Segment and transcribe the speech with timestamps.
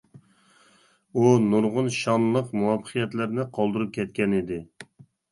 [1.23, 4.59] ئۇ نۇرغۇن شانلىق مۇۋەپپەقىيەتلەرنى قالدۇرۇپ كەتكەنىدى.